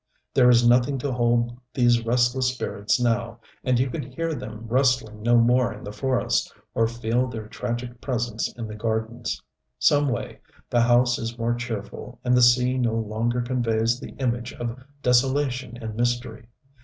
[0.33, 5.21] There is nothing to hold these restless spirits now, and you can hear them rustling
[5.21, 9.39] no more in the forest, or feel their tragic presence in the gardens.
[9.77, 10.39] Some way,
[10.71, 15.77] the house is more cheerful, and the sea no longer conveys the image of desolation
[15.77, 16.47] and mystery.